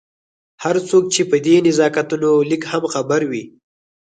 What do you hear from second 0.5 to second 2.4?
هر څوک چې په دې نزاکتونو